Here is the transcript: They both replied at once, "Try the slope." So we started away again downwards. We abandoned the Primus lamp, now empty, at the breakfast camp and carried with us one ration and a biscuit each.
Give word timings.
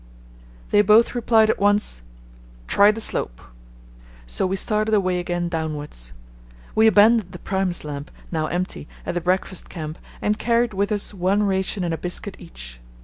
They 0.71 0.81
both 0.81 1.13
replied 1.13 1.51
at 1.51 1.59
once, 1.59 2.01
"Try 2.65 2.89
the 2.89 2.99
slope." 2.99 3.39
So 4.25 4.47
we 4.47 4.55
started 4.55 4.95
away 4.95 5.19
again 5.19 5.47
downwards. 5.47 6.13
We 6.73 6.87
abandoned 6.87 7.33
the 7.33 7.37
Primus 7.37 7.83
lamp, 7.83 8.09
now 8.31 8.47
empty, 8.47 8.87
at 9.05 9.13
the 9.13 9.21
breakfast 9.21 9.69
camp 9.69 9.99
and 10.19 10.39
carried 10.39 10.73
with 10.73 10.91
us 10.91 11.13
one 11.13 11.43
ration 11.43 11.83
and 11.83 11.93
a 11.93 11.99
biscuit 11.99 12.35
each. 12.39 12.79